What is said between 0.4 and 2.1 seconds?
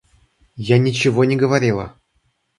Я ничего не говорила!